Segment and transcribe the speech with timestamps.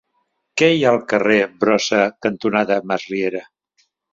[0.61, 3.47] Què hi ha al carrer Brossa cantonada Masriera?